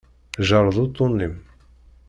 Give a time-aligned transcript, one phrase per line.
[0.47, 1.35] Jerred uṭṭun-im.